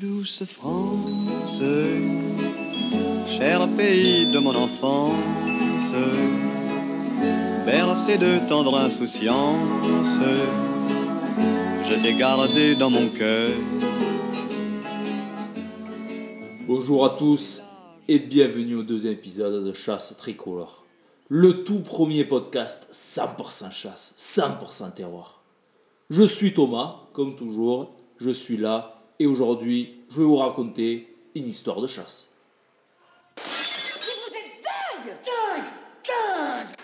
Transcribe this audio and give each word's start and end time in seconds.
Douce 0.00 0.44
France, 0.56 1.58
cher 3.36 3.68
pays 3.76 4.32
de 4.32 4.38
mon 4.38 4.54
enfance, 4.54 5.92
bercé 7.66 8.16
de 8.16 8.48
tendre 8.48 8.74
insouciance, 8.78 10.18
je 11.84 12.02
t'ai 12.02 12.14
gardé 12.16 12.74
dans 12.74 12.88
mon 12.88 13.10
cœur. 13.10 13.50
Bonjour 16.66 17.04
à 17.04 17.10
tous 17.10 17.60
et 18.08 18.18
bienvenue 18.18 18.76
au 18.76 18.82
deuxième 18.82 19.12
épisode 19.12 19.62
de 19.62 19.72
Chasse 19.74 20.16
Tricolore. 20.16 20.86
Le 21.28 21.64
tout 21.64 21.80
premier 21.80 22.24
podcast 22.24 22.88
100% 22.92 23.70
chasse, 23.70 24.14
100% 24.16 24.94
terroir. 24.94 25.42
Je 26.08 26.22
suis 26.22 26.54
Thomas, 26.54 26.94
comme 27.12 27.36
toujours, 27.36 27.94
je 28.18 28.30
suis 28.30 28.56
là 28.56 29.01
et 29.22 29.26
aujourd'hui 29.26 30.02
je 30.08 30.18
vais 30.18 30.24
vous 30.24 30.36
raconter 30.36 31.14
une 31.34 31.46
histoire 31.46 31.80
de 31.80 31.86
chasse. 31.86 32.30
Vous 33.36 34.34
êtes 34.34 34.62
dingue 34.62 35.14
Dingue 35.24 35.68
Dingue 36.04 36.76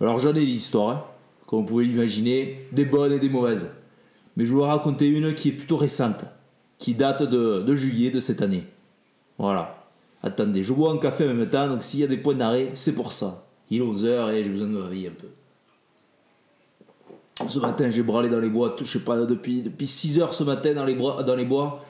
Alors 0.00 0.18
j'en 0.18 0.30
ai 0.30 0.44
des 0.44 0.46
histoires, 0.46 0.90
hein, 0.90 1.04
comme 1.46 1.60
vous 1.60 1.66
pouvez 1.66 1.84
l'imaginer, 1.84 2.66
des 2.72 2.84
bonnes 2.84 3.12
et 3.12 3.18
des 3.18 3.28
mauvaises. 3.28 3.70
Mais 4.36 4.44
je 4.44 4.50
vais 4.50 4.56
vous 4.56 4.62
raconter 4.62 5.06
une 5.06 5.34
qui 5.34 5.50
est 5.50 5.52
plutôt 5.52 5.76
récente, 5.76 6.24
qui 6.78 6.94
date 6.94 7.22
de, 7.22 7.62
de 7.62 7.74
juillet 7.74 8.10
de 8.10 8.20
cette 8.20 8.42
année. 8.42 8.64
Voilà. 9.38 9.86
Attendez, 10.22 10.62
je 10.62 10.72
bois 10.72 10.90
un 10.90 10.98
café 10.98 11.28
en 11.28 11.34
même 11.34 11.48
temps, 11.48 11.68
donc 11.68 11.82
s'il 11.82 12.00
y 12.00 12.04
a 12.04 12.08
des 12.08 12.16
points 12.16 12.34
d'arrêt, 12.34 12.70
c'est 12.74 12.94
pour 12.94 13.12
ça. 13.12 13.46
Il 13.70 13.80
est 13.80 13.84
11h 13.84 14.32
et 14.32 14.42
j'ai 14.42 14.50
besoin 14.50 14.66
de 14.66 14.72
me 14.72 14.82
réveiller 14.82 15.08
un 15.08 15.12
peu. 15.12 15.28
Ce 17.48 17.58
matin, 17.58 17.90
j'ai 17.90 18.02
bralé 18.02 18.28
dans 18.28 18.40
les 18.40 18.48
bois, 18.48 18.74
je 18.78 18.84
sais 18.84 19.00
pas, 19.00 19.24
depuis, 19.24 19.62
depuis 19.62 19.86
6 19.86 20.18
heures 20.18 20.34
ce 20.34 20.44
matin 20.44 20.74
dans 20.74 20.84
les, 20.84 20.94
bois, 20.94 21.22
dans 21.22 21.34
les 21.34 21.44
bois. 21.44 21.84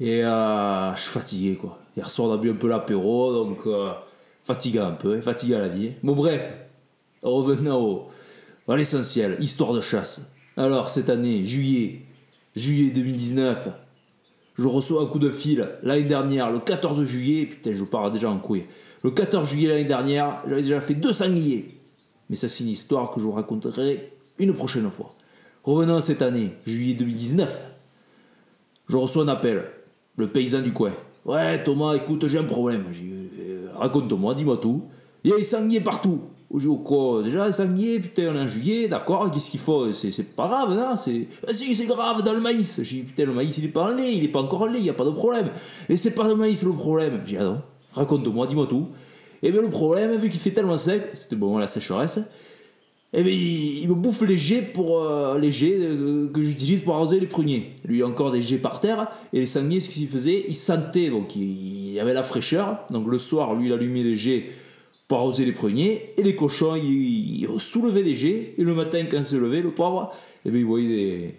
Et 0.00 0.24
euh, 0.24 0.94
je 0.94 1.00
suis 1.00 1.10
fatigué, 1.10 1.54
quoi. 1.56 1.78
Hier 1.96 2.08
soir, 2.10 2.28
on 2.28 2.32
a 2.32 2.36
bu 2.36 2.50
un 2.50 2.54
peu 2.54 2.68
l'apéro, 2.68 3.32
donc 3.32 3.66
euh, 3.66 3.92
fatiguant 4.44 4.86
un 4.86 4.92
peu, 4.92 5.16
hein, 5.16 5.22
fatigué 5.22 5.54
à 5.56 5.60
la 5.60 5.68
vie. 5.68 5.92
Bon, 6.02 6.14
bref, 6.14 6.52
revenons 7.22 7.80
au, 7.80 8.08
à 8.72 8.76
l'essentiel, 8.76 9.36
histoire 9.40 9.72
de 9.72 9.80
chasse. 9.80 10.22
Alors, 10.56 10.88
cette 10.88 11.10
année, 11.10 11.44
juillet, 11.44 12.02
juillet 12.56 12.90
2019, 12.90 13.68
je 14.58 14.68
reçois 14.68 15.02
un 15.02 15.06
coup 15.06 15.18
de 15.18 15.30
fil 15.30 15.68
l'année 15.82 16.04
dernière, 16.04 16.50
le 16.50 16.60
14 16.60 17.04
juillet, 17.04 17.46
putain, 17.46 17.72
je 17.74 17.84
pars 17.84 18.10
déjà 18.10 18.30
en 18.30 18.38
couille. 18.38 18.64
Le 19.02 19.10
14 19.10 19.48
juillet 19.48 19.68
l'année 19.68 19.84
dernière, 19.84 20.42
j'avais 20.46 20.62
déjà 20.62 20.80
fait 20.80 20.94
deux 20.94 21.12
sangliers. 21.12 21.80
Mais 22.30 22.36
ça, 22.36 22.48
c'est 22.48 22.64
une 22.64 22.70
histoire 22.70 23.10
que 23.10 23.20
je 23.20 23.24
vous 23.24 23.32
raconterai 23.32 24.11
une 24.38 24.52
prochaine 24.52 24.90
fois. 24.90 25.14
Revenons 25.64 26.00
cette 26.00 26.22
année, 26.22 26.54
juillet 26.66 26.94
2019. 26.94 27.62
Je 28.88 28.96
reçois 28.96 29.24
un 29.24 29.28
appel, 29.28 29.64
le 30.16 30.28
paysan 30.28 30.60
du 30.60 30.72
coin. 30.72 30.92
Ouais, 31.24 31.62
Thomas, 31.62 31.94
écoute, 31.94 32.26
j'ai 32.26 32.38
un 32.38 32.44
problème. 32.44 32.84
Euh, 32.90 33.68
Raconte-moi, 33.74 34.34
dis-moi 34.34 34.56
tout. 34.56 34.82
Il 35.22 35.30
y 35.30 35.34
a 35.34 35.36
des 35.36 35.44
sangliers 35.44 35.80
partout. 35.80 36.20
J'ai 36.52 36.60
dit, 36.60 36.66
oh 36.66 36.76
quoi 36.76 37.22
Déjà, 37.22 37.46
les 37.46 37.52
sangliers, 37.52 38.00
putain, 38.00 38.32
on 38.32 38.34
est 38.34 38.40
en 38.40 38.48
juillet, 38.48 38.88
d'accord, 38.88 39.30
qu'est-ce 39.30 39.50
qu'il 39.50 39.60
faut 39.60 39.90
C'est 39.92 40.22
pas 40.34 40.48
grave, 40.48 40.74
non 40.74 40.96
c'est... 40.96 41.28
Ah 41.46 41.52
si, 41.52 41.74
c'est 41.74 41.86
grave, 41.86 42.22
dans 42.22 42.34
le 42.34 42.40
maïs. 42.40 42.80
J'ai 42.82 42.96
dit, 42.96 43.02
putain, 43.02 43.24
le 43.24 43.32
maïs, 43.32 43.56
il 43.56 43.64
est 43.64 43.68
pas 43.68 43.84
en 43.84 43.88
lait, 43.88 44.14
il 44.14 44.24
est 44.24 44.28
pas 44.28 44.42
encore 44.42 44.62
en 44.62 44.66
lait, 44.66 44.78
il 44.78 44.82
n'y 44.82 44.90
a 44.90 44.94
pas 44.94 45.04
de 45.04 45.10
problème. 45.10 45.48
Et 45.88 45.96
c'est 45.96 46.10
pas 46.10 46.26
le 46.26 46.34
maïs 46.34 46.62
le 46.64 46.72
problème. 46.72 47.20
J'ai 47.24 47.36
dit, 47.36 47.38
ah 47.40 47.44
non, 47.44 47.62
raconte-moi, 47.92 48.46
dis-moi 48.48 48.66
tout. 48.66 48.88
Et 49.42 49.50
bien 49.50 49.62
le 49.62 49.68
problème, 49.68 50.14
vu 50.20 50.28
qu'il 50.28 50.40
fait 50.40 50.50
tellement 50.52 50.76
sec, 50.76 51.10
c'était 51.14 51.36
bon, 51.36 51.56
la 51.56 51.66
sécheresse, 51.66 52.20
et 53.12 53.22
bien 53.22 53.32
il, 53.32 53.82
il 53.82 53.88
me 53.88 53.94
bouffe 53.94 54.22
les 54.22 54.36
jets, 54.36 54.62
pour, 54.62 55.02
euh, 55.02 55.38
les 55.38 55.50
jets 55.50 55.78
euh, 55.78 56.28
que 56.28 56.40
j'utilise 56.40 56.80
pour 56.80 56.94
arroser 56.94 57.20
les 57.20 57.26
pruniers. 57.26 57.72
Lui, 57.84 57.98
il 57.98 58.04
encore 58.04 58.30
des 58.30 58.42
jets 58.42 58.58
par 58.58 58.80
terre, 58.80 59.08
et 59.32 59.40
les 59.40 59.46
sangliers, 59.46 59.80
ce 59.80 59.90
qu'il 59.90 60.08
faisait, 60.08 60.44
il 60.48 60.54
sentait, 60.54 61.10
donc 61.10 61.36
il, 61.36 61.92
il 61.92 62.00
avait 62.00 62.14
la 62.14 62.22
fraîcheur. 62.22 62.86
Donc 62.90 63.06
le 63.10 63.18
soir, 63.18 63.54
lui, 63.54 63.66
il 63.66 63.72
allumait 63.72 64.02
les 64.02 64.16
jets 64.16 64.46
pour 65.08 65.18
arroser 65.18 65.44
les 65.44 65.52
pruniers, 65.52 66.14
et 66.16 66.22
les 66.22 66.34
cochons, 66.34 66.74
ils, 66.74 67.42
ils 67.42 67.60
soulevaient 67.60 68.02
les 68.02 68.14
jets, 68.14 68.54
et 68.56 68.64
le 68.64 68.74
matin, 68.74 69.04
quand 69.10 69.18
il 69.18 69.24
se 69.24 69.36
levait, 69.36 69.60
le 69.60 69.72
pauvre, 69.72 70.10
et 70.46 70.50
bien 70.50 70.60
il 70.60 70.64
voyait 70.64 71.34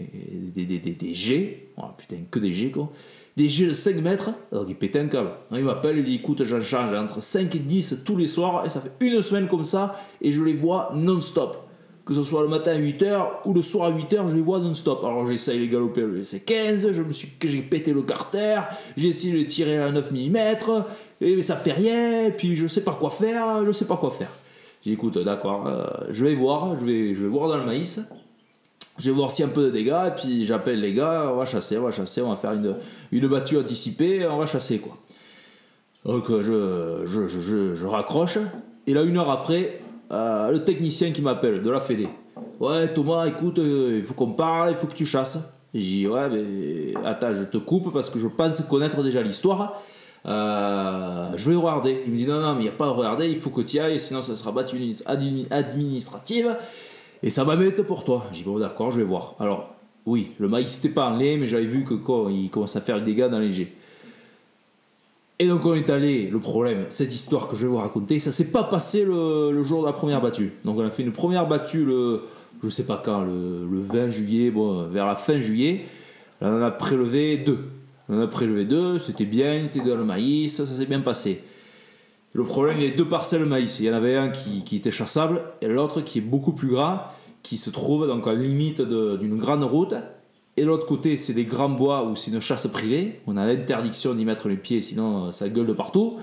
des, 0.54 0.66
des, 0.66 0.80
des, 0.80 0.94
des, 0.94 1.14
jets, 1.16 1.70
oh, 1.78 1.86
putain, 1.98 2.18
que 2.30 2.38
des 2.38 2.54
jets, 2.54 2.70
quoi. 2.70 2.92
Des 3.36 3.50
jets 3.50 3.66
de 3.66 3.74
5 3.74 3.96
mètres, 3.96 4.30
donc 4.52 4.68
il 4.70 4.76
pétait 4.76 5.00
un 5.00 5.08
câble. 5.08 5.32
Alors, 5.50 5.60
il 5.60 5.66
m'appelle, 5.66 5.98
il 5.98 6.04
dit 6.04 6.16
écoute, 6.16 6.44
j'en 6.44 6.62
change 6.62 6.94
entre 6.94 7.20
5 7.20 7.56
et 7.56 7.60
10 7.60 8.02
tous 8.06 8.16
les 8.16 8.28
soirs, 8.28 8.64
et 8.64 8.70
ça 8.70 8.80
fait 8.80 8.92
une 9.02 9.24
semaine 9.24 9.48
comme 9.48 9.64
ça, 9.64 9.96
et 10.22 10.32
je 10.32 10.44
les 10.44 10.54
vois 10.54 10.92
non-stop. 10.94 11.68
Que 12.06 12.14
ce 12.14 12.22
soit 12.22 12.42
le 12.42 12.50
matin 12.50 12.72
à 12.72 12.78
8h 12.78 13.28
ou 13.46 13.54
le 13.54 13.62
soir 13.62 13.88
à 13.88 13.92
8h, 13.92 14.28
je 14.28 14.36
les 14.36 14.42
vois 14.42 14.60
non-stop. 14.60 15.04
Alors 15.06 15.26
j'essaye 15.26 15.60
les 15.60 15.70
galoper, 15.70 16.02
le 16.02 16.18
laisser 16.18 16.42
15, 16.42 16.92
je 16.92 17.02
me 17.02 17.12
suis, 17.12 17.30
que 17.40 17.48
j'ai 17.48 17.62
pété 17.62 17.94
le 17.94 18.02
carter, 18.02 18.60
j'ai 18.98 19.08
essayé 19.08 19.42
de 19.42 19.48
tirer 19.48 19.78
à 19.78 19.90
9 19.90 20.12
mm, 20.12 20.38
et 21.22 21.42
ça 21.42 21.56
fait 21.56 21.72
rien, 21.72 22.30
puis 22.38 22.58
je 22.58 22.68
sais 22.68 22.82
pas 22.82 22.94
quoi 22.94 23.10
faire, 23.10 23.64
je 23.66 23.72
sais 23.72 23.86
pas 23.86 23.96
quoi 23.96 24.12
faire. 24.12 24.32
J'ai 24.82 24.92
dit 24.92 24.96
écoute, 24.96 25.18
d'accord, 25.18 25.66
euh, 25.66 25.86
je 26.10 26.26
vais 26.26 26.36
voir, 26.36 26.78
je 26.78 26.86
vais, 26.86 27.16
je 27.16 27.24
vais 27.24 27.30
voir 27.30 27.48
dans 27.48 27.56
le 27.56 27.66
maïs, 27.66 28.02
je 29.00 29.10
vais 29.10 29.16
voir 29.16 29.32
s'il 29.32 29.46
y 29.46 29.48
a 29.48 29.52
un 29.52 29.54
peu 29.54 29.64
de 29.64 29.70
dégâts, 29.70 30.08
et 30.08 30.12
puis 30.12 30.46
j'appelle 30.46 30.82
les 30.82 30.94
gars, 30.94 31.30
on 31.32 31.38
va 31.38 31.46
chasser, 31.46 31.78
on 31.78 31.84
va 31.84 31.92
chasser, 31.92 32.22
on 32.22 32.32
va 32.32 32.36
faire 32.36 32.52
une, 32.52 32.76
une 33.14 33.28
battue 33.28 33.58
anticipée, 33.58 34.28
on 34.28 34.38
va 34.38 34.46
chasser 34.46 34.80
quoi. 34.80 34.98
Donc 36.04 36.30
euh, 36.30 36.42
je, 36.42 37.08
je, 37.08 37.40
je, 37.40 37.74
je 37.74 37.86
raccroche, 37.86 38.40
et 38.86 38.94
là 38.94 39.04
une 39.04 39.18
heure 39.18 39.30
après, 39.30 39.80
euh, 40.12 40.52
le 40.52 40.64
technicien 40.64 41.12
qui 41.12 41.22
m'appelle 41.22 41.62
de 41.62 41.70
la 41.70 41.80
Fédé. 41.80 42.08
Ouais 42.60 42.94
Thomas, 42.94 43.26
écoute, 43.26 43.60
euh, 43.60 43.98
il 44.00 44.04
faut 44.04 44.14
qu'on 44.14 44.34
parle, 44.34 44.72
il 44.72 44.78
faut 44.78 44.88
que 44.88 44.94
tu 44.94 45.06
chasses. 45.06 45.38
Et 45.74 45.80
j'ai 45.80 45.98
dit 45.98 46.08
ouais, 46.08 46.30
mais 46.30 46.94
attends, 47.06 47.34
je 47.34 47.44
te 47.44 47.58
coupe 47.58 47.92
parce 47.92 48.10
que 48.10 48.20
je 48.20 48.28
pense 48.28 48.62
connaître 48.62 49.02
déjà 49.02 49.22
l'histoire. 49.22 49.82
Euh, 50.26 51.32
je 51.36 51.50
vais 51.50 51.56
regarder. 51.56 52.04
Il 52.06 52.14
me 52.14 52.18
dit 52.18 52.26
non, 52.26 52.40
non, 52.40 52.54
mais 52.54 52.62
il 52.62 52.64
n'y 52.64 52.70
a 52.70 52.74
pas 52.74 52.86
à 52.86 52.90
regarder, 52.92 53.28
il 53.28 53.40
faut 53.40 53.50
que 53.50 53.62
tu 53.62 53.80
ailles, 53.80 54.00
sinon 54.00 54.22
ça 54.22 54.36
sera 54.36 54.52
battue 54.52 54.78
admi- 54.78 55.48
administrative. 55.52 56.56
Et 57.24 57.30
ça 57.30 57.44
mettre 57.56 57.84
pour 57.84 58.04
toi. 58.04 58.26
J'ai 58.32 58.40
dit 58.40 58.44
bon, 58.44 58.60
d'accord, 58.60 58.92
je 58.92 59.00
vais 59.00 59.06
voir. 59.06 59.36
Alors, 59.40 59.72
oui, 60.06 60.32
le 60.40 60.48
maïs 60.50 60.76
n'était 60.76 60.94
pas 60.94 61.08
en 61.10 61.16
lait, 61.16 61.38
mais 61.38 61.48
j'avais 61.48 61.66
vu 61.66 61.84
que 61.86 61.94
quoi, 61.94 62.28
il 62.30 62.50
commence 62.50 62.76
à 62.76 62.82
faire 62.82 62.98
des 63.00 63.14
dégâts 63.14 63.30
dans 63.30 63.40
les 63.40 63.52
jets. 63.52 63.74
Et 65.40 65.48
donc 65.48 65.66
on 65.66 65.74
est 65.74 65.90
allé, 65.90 66.30
le 66.30 66.40
problème, 66.40 66.86
cette 66.90 67.14
histoire 67.14 67.48
que 67.48 67.56
je 67.56 67.64
vais 67.64 67.68
vous 67.68 67.78
raconter, 67.78 68.20
ça 68.20 68.32
s'est 68.32 68.52
pas 68.52 68.64
passé 68.64 69.04
le, 69.04 69.64
jour 69.64 69.82
de 69.82 69.88
la 69.88 69.94
première 69.94 70.22
battue. 70.22 70.54
Donc 70.64 70.78
on 70.78 70.86
a 70.86 70.92
fait 70.92 71.04
une 71.04 71.12
première 71.12 71.48
battue 71.48 71.86
le, 71.86 72.22
je 72.64 72.70
sais 72.70 72.86
pas 72.86 73.02
quand, 73.04 73.22
le, 73.22 73.68
le 73.70 73.80
20 73.80 74.10
juillet, 74.12 74.52
bon, 74.52 74.88
vers 74.88 75.06
la 75.06 75.16
fin 75.16 75.40
juillet. 75.40 75.86
On 76.42 76.48
en 76.48 76.62
a 76.62 76.72
prélevé 76.72 77.38
deux. 77.38 77.60
On 78.10 78.18
en 78.18 78.22
a 78.22 78.28
prélevé 78.28 78.66
deux, 78.66 79.00
c'était 79.00 79.26
bien, 79.26 79.66
c'était 79.66 79.88
dans 79.88 79.96
le 79.96 80.04
maïs, 80.04 80.56
ça, 80.56 80.66
s'est 80.66 80.86
bien 80.86 81.00
passé. 81.00 81.42
Le 82.34 82.44
problème, 82.44 82.78
il 82.78 82.84
y 82.84 82.88
avait 82.88 82.96
deux 82.96 83.08
parcelles 83.08 83.42
de 83.42 83.46
maïs. 83.46 83.80
Il 83.80 83.86
y 83.86 83.90
en 83.90 83.94
avait 83.94 84.18
un 84.18 84.30
qui, 84.30 84.76
était 84.76 84.92
chassable 84.92 85.42
et 85.62 85.68
l'autre 85.68 86.02
qui 86.02 86.18
est 86.18 86.22
beaucoup 86.22 86.54
plus 86.54 86.70
grand, 86.70 87.00
qui 87.44 87.58
se 87.58 87.70
trouve 87.70 88.08
donc 88.08 88.28
à 88.28 88.34
la 88.34 88.40
limite 88.40 88.82
d'une 88.82 89.38
grande 89.38 89.64
route. 89.64 89.96
Et 90.56 90.66
l'autre 90.66 90.86
côté, 90.86 91.16
c'est 91.16 91.34
des 91.34 91.46
grands 91.46 91.70
bois 91.70 92.06
où 92.06 92.16
c'est 92.16 92.32
une 92.32 92.40
chasse 92.40 92.68
privée. 92.68 93.22
On 93.26 93.38
a 93.38 93.46
l'interdiction 93.46 94.14
d'y 94.14 94.26
mettre 94.26 94.48
les 94.48 94.58
pieds, 94.58 94.82
sinon 94.82 95.26
euh, 95.26 95.32
ça 95.32 95.50
gueule 95.50 95.66
de 95.66 95.74
partout. 95.74 96.20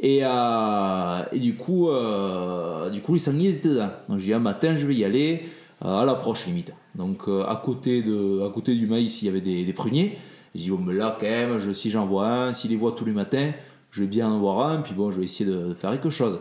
Et, 0.00 0.20
euh, 0.22 1.22
du, 1.32 1.54
coup, 1.54 1.88
euh, 1.90 2.88
du 2.90 3.00
coup, 3.00 3.14
les 3.14 3.18
sangliers 3.18 3.56
étaient 3.56 3.68
dedans. 3.68 3.90
Donc 4.08 4.18
j'ai 4.18 4.26
dit 4.26 4.32
un 4.32 4.38
matin, 4.38 4.74
je 4.76 4.86
vais 4.86 4.94
y 4.94 5.04
aller 5.04 5.42
euh, 5.84 5.96
à 5.96 6.04
l'approche 6.04 6.46
limite. 6.46 6.72
Donc 6.94 7.28
à, 7.28 7.60
côté 7.62 8.02
de, 8.02 8.44
à 8.46 8.50
côté 8.50 8.74
du 8.74 8.86
maïs, 8.86 9.22
il 9.22 9.26
y 9.26 9.28
avait 9.28 9.40
des, 9.40 9.64
des 9.64 9.72
pruniers. 9.72 10.18
J'ai 10.54 10.64
dit, 10.64 10.70
bon, 10.70 10.78
mais 10.78 10.94
là, 10.94 11.16
quand 11.18 11.26
même, 11.26 11.74
si 11.74 11.90
j'en 11.90 12.06
vois 12.06 12.28
un, 12.28 12.52
s'il 12.52 12.70
les 12.70 12.76
voit 12.76 12.92
tous 12.92 13.04
les 13.04 13.12
matins, 13.12 13.52
je 13.90 14.02
vais 14.02 14.08
bien 14.08 14.28
en 14.28 14.38
voir 14.38 14.66
un, 14.68 14.82
puis 14.82 14.94
bon, 14.94 15.10
je 15.10 15.18
vais 15.18 15.24
essayer 15.24 15.48
de, 15.48 15.74
faire 15.74 15.90
quelque 15.90 16.10
chose. 16.10 16.40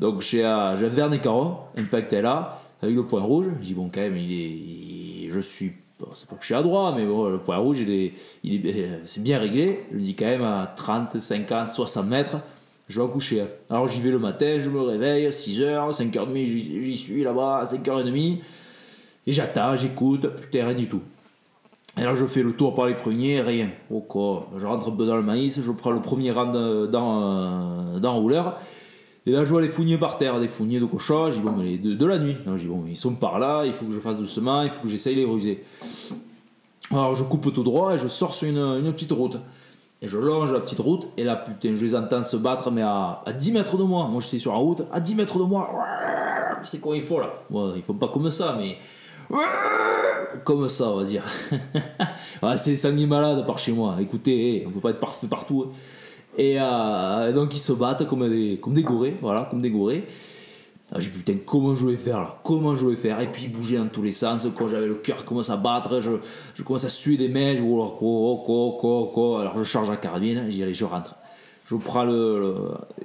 Donc 0.00 0.20
j'ai 0.20 0.38
j'ai 0.38 0.86
un 0.86 0.88
vernet 0.88 1.20
caron, 1.20 1.58
Impact 1.76 2.12
est 2.12 2.22
là, 2.22 2.60
avec 2.82 2.96
le 2.96 3.06
point 3.06 3.20
rouge. 3.20 3.46
Je 3.60 3.66
dis, 3.66 3.74
bon, 3.74 3.90
quand 3.92 4.00
même, 4.00 4.16
je 4.16 5.40
suis, 5.40 5.72
c'est 6.14 6.28
pas 6.28 6.34
que 6.36 6.42
je 6.42 6.46
suis 6.46 6.54
à 6.54 6.62
droite, 6.62 6.94
mais 6.96 7.04
le 7.04 7.38
point 7.38 7.56
rouge, 7.58 7.84
euh, 7.88 8.08
c'est 9.04 9.22
bien 9.22 9.38
réglé. 9.38 9.80
Je 9.90 9.96
me 9.96 10.02
dis 10.02 10.14
quand 10.14 10.26
même 10.26 10.42
à 10.42 10.72
30, 10.76 11.18
50, 11.18 11.68
60 11.68 12.06
mètres, 12.06 12.36
je 12.88 12.98
vais 13.00 13.04
en 13.06 13.08
coucher. 13.08 13.44
Alors 13.70 13.88
j'y 13.88 14.00
vais 14.00 14.10
le 14.10 14.18
matin, 14.18 14.56
je 14.58 14.68
me 14.70 14.80
réveille, 14.80 15.28
6h, 15.28 15.92
5h30, 15.92 16.44
j'y 16.44 16.96
suis 16.96 17.22
là-bas, 17.24 17.58
à 17.58 17.64
5h30, 17.64 18.38
et 19.26 19.32
j'attends, 19.32 19.76
j'écoute, 19.76 20.26
putain, 20.40 20.64
rien 20.66 20.74
du 20.74 20.88
tout. 20.88 21.00
Et 21.98 22.02
là, 22.04 22.14
je 22.14 22.24
fais 22.24 22.42
le 22.42 22.54
tour 22.54 22.74
par 22.74 22.86
les 22.86 22.94
premiers, 22.94 23.42
rien. 23.42 23.68
Oh 23.90 24.00
quoi. 24.00 24.48
Je 24.58 24.64
rentre 24.64 24.90
dans 24.92 25.16
le 25.16 25.22
maïs, 25.22 25.60
je 25.60 25.72
prends 25.72 25.90
le 25.90 26.00
premier 26.00 26.30
rang 26.30 26.46
de- 26.46 26.86
dans, 26.86 27.20
euh, 27.22 27.98
dans 27.98 28.18
le. 28.18 28.54
Et 29.24 29.30
là, 29.30 29.44
je 29.44 29.50
vois 29.50 29.60
les 29.60 29.68
fougniers 29.68 29.98
par 29.98 30.16
terre, 30.16 30.40
des 30.40 30.48
fougniers 30.48 30.80
de 30.80 30.84
cochon. 30.84 31.28
Dis, 31.30 31.40
bon, 31.40 31.52
mais 31.52 31.78
de, 31.78 31.94
de 31.94 32.06
la 32.06 32.18
nuit. 32.18 32.36
Je 32.46 32.52
dis, 32.56 32.66
bon, 32.66 32.84
ils 32.88 32.96
sont 32.96 33.14
par 33.14 33.38
là, 33.38 33.64
il 33.64 33.72
faut 33.72 33.84
que 33.84 33.92
je 33.92 34.00
fasse 34.00 34.18
doucement, 34.18 34.62
il 34.62 34.70
faut 34.70 34.80
que 34.82 34.88
j'essaye 34.88 35.14
les 35.14 35.24
ruser. 35.24 35.62
Alors, 36.90 37.14
je 37.14 37.22
coupe 37.22 37.52
tout 37.52 37.62
droit 37.62 37.94
et 37.94 37.98
je 37.98 38.08
sors 38.08 38.34
sur 38.34 38.48
une, 38.48 38.92
petite 38.92 39.12
route. 39.12 39.38
Et 40.04 40.08
je 40.08 40.18
longe 40.18 40.52
la 40.52 40.58
petite 40.58 40.80
route, 40.80 41.06
et 41.16 41.22
là, 41.22 41.36
putain, 41.36 41.76
je 41.76 41.84
les 41.84 41.94
entends 41.94 42.24
se 42.24 42.36
battre, 42.36 42.72
mais 42.72 42.82
à, 42.82 43.22
à 43.24 43.32
10 43.32 43.52
mètres 43.52 43.76
de 43.76 43.84
moi. 43.84 44.08
Moi, 44.08 44.20
je 44.20 44.26
suis 44.26 44.40
sur 44.40 44.50
la 44.50 44.58
route, 44.58 44.82
à 44.90 44.98
10 44.98 45.14
mètres 45.14 45.38
de 45.38 45.44
moi. 45.44 45.70
Sais 46.64 46.78
quoi 46.78 46.96
il 46.96 47.02
faut 47.02 47.20
là. 47.20 47.32
Bon, 47.48 47.72
ils 47.76 47.82
font 47.82 47.94
pas 47.94 48.08
comme 48.08 48.28
ça, 48.32 48.56
mais. 48.58 48.78
comme 50.44 50.66
ça, 50.68 50.88
on 50.90 50.96
va 50.96 51.04
dire. 51.04 51.22
ouais, 52.42 52.56
c'est 52.56 52.74
sangliers 52.74 53.06
malades 53.06 53.46
par 53.46 53.60
chez 53.60 53.70
moi. 53.72 53.96
Écoutez, 54.00 54.56
eh, 54.62 54.66
on 54.66 54.70
peut 54.70 54.80
pas 54.80 54.90
être 54.90 55.00
parfait 55.00 55.28
partout. 55.28 55.66
hein. 55.68 55.72
Et 56.36 56.56
euh, 56.58 57.32
donc 57.32 57.54
ils 57.54 57.60
se 57.60 57.72
battent 57.72 58.06
comme 58.06 58.28
des, 58.28 58.58
comme 58.58 58.74
des 58.74 58.82
gorées, 58.82 59.16
voilà, 59.20 59.46
comme 59.50 59.60
des 59.60 59.70
gorées. 59.70 60.06
Ah, 60.94 61.00
J'ai 61.00 61.08
putain, 61.08 61.36
comment 61.46 61.74
je 61.74 61.86
vais 61.86 61.96
faire 61.96 62.20
là? 62.20 62.38
Comment 62.44 62.76
je 62.76 62.84
vais 62.84 62.96
faire? 62.96 63.20
Et 63.20 63.30
puis 63.30 63.48
bouger 63.48 63.78
dans 63.78 63.88
tous 63.88 64.02
les 64.02 64.12
sens, 64.12 64.46
quand 64.54 64.68
j'avais 64.68 64.86
le 64.86 64.96
cœur 64.96 65.18
qui 65.18 65.24
commence 65.24 65.48
à 65.48 65.56
battre, 65.56 66.00
je, 66.00 66.12
je 66.54 66.62
commence 66.62 66.84
à 66.84 66.90
suer 66.90 67.16
des 67.16 67.28
mains, 67.28 67.56
je 67.56 67.62
oh, 67.62 67.78
là, 67.78 67.90
quoi, 67.96 68.42
quoi, 68.44 68.76
quoi, 68.78 69.10
quoi. 69.12 69.40
Alors 69.40 69.58
je 69.58 69.64
charge 69.64 69.88
la 69.88 69.96
carabine, 69.96 70.46
dis, 70.48 70.62
allez, 70.62 70.74
je 70.74 70.84
rentre. 70.84 71.14
Je 71.66 71.76
prends 71.76 72.04
le, 72.04 72.54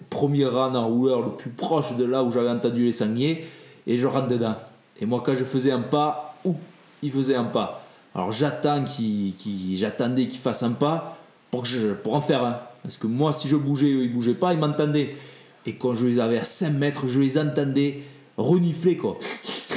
premier 0.09 0.45
rang 0.45 0.75
en 0.75 0.87
rouleur 0.87 1.21
le 1.21 1.29
plus 1.29 1.51
proche 1.51 1.95
de 1.95 2.03
là 2.03 2.23
où 2.23 2.31
j'avais 2.31 2.49
entendu 2.49 2.85
les 2.85 2.91
sangliers 2.91 3.45
et 3.85 3.97
je 3.97 4.07
rentre 4.07 4.27
dedans. 4.27 4.55
Et 4.99 5.05
moi, 5.05 5.21
quand 5.25 5.35
je 5.35 5.45
faisais 5.45 5.71
un 5.71 5.81
pas, 5.81 6.35
oup, 6.43 6.57
il 7.01 7.11
faisait 7.11 7.35
un 7.35 7.45
pas. 7.45 7.85
Alors 8.13 8.31
j'attends 8.31 8.83
qu'il, 8.83 9.33
j'attendais 9.77 10.27
qu'il 10.27 10.39
fasse 10.39 10.63
un 10.63 10.71
pas 10.71 11.17
pour, 11.51 11.63
que 11.63 11.93
pour 11.93 12.15
en 12.15 12.21
faire 12.21 12.43
un. 12.43 12.59
Parce 12.87 12.95
que 12.95 13.07
moi, 13.07 13.33
si 13.33 13.49
je 13.49 13.57
bougeais, 13.57 13.91
eux, 13.91 14.03
ils 14.03 14.13
bougeaient 14.13 14.33
pas, 14.33 14.53
ils 14.53 14.59
m'entendaient. 14.59 15.13
Et 15.65 15.75
quand 15.75 15.93
je 15.93 16.05
les 16.05 16.19
avais 16.19 16.37
à 16.37 16.45
5 16.45 16.69
mètres, 16.69 17.05
je 17.05 17.19
les 17.19 17.37
entendais 17.37 17.99
renifler, 18.37 18.95
quoi. 18.95 19.17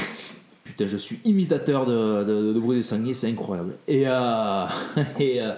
Putain, 0.62 0.86
je 0.86 0.96
suis 0.96 1.18
imitateur 1.24 1.86
de, 1.86 2.22
de, 2.22 2.52
de 2.52 2.60
bruit 2.60 2.76
des 2.76 2.84
sangliers, 2.84 3.14
c'est 3.14 3.26
incroyable. 3.26 3.74
Et, 3.88 4.04
euh, 4.06 4.64
et 5.18 5.42
euh, 5.42 5.54